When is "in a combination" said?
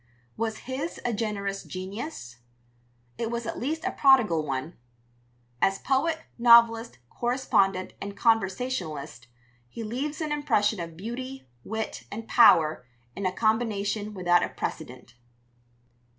13.15-14.15